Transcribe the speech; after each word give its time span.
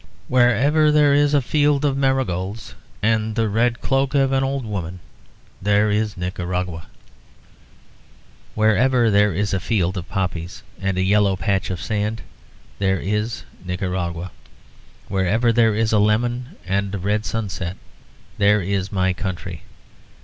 Wherever 0.27 0.91
there 0.91 1.13
is 1.13 1.35
a 1.35 1.43
field 1.43 1.85
of 1.85 1.95
marigolds 1.95 2.73
and 3.03 3.35
the 3.35 3.47
red 3.47 3.81
cloak 3.81 4.15
of 4.15 4.31
an 4.31 4.43
old 4.43 4.65
woman, 4.65 4.99
there 5.61 5.91
is 5.91 6.17
Nicaragua. 6.17 6.87
Wherever 8.55 9.11
there 9.11 9.31
is 9.31 9.53
a 9.53 9.59
field 9.59 9.97
of 9.99 10.09
poppies 10.09 10.63
and 10.81 10.97
a 10.97 11.03
yellow 11.03 11.35
patch 11.35 11.69
of 11.69 11.79
sand, 11.79 12.23
there 12.79 12.99
is 12.99 13.43
Nicaragua. 13.63 14.31
Wherever 15.07 15.53
there 15.53 15.75
is 15.75 15.91
a 15.93 15.99
lemon 15.99 16.55
and 16.65 16.95
a 16.95 16.97
red 16.97 17.23
sunset, 17.23 17.77
there 18.39 18.59
is 18.59 18.91
my 18.91 19.13
country. 19.13 19.61